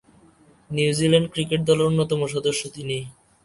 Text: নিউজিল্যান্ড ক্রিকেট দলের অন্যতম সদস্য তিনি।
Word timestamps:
নিউজিল্যান্ড 0.71 1.27
ক্রিকেট 1.33 1.61
দলের 1.67 1.87
অন্যতম 1.89 2.19
সদস্য 2.33 2.61
তিনি। 2.75 2.97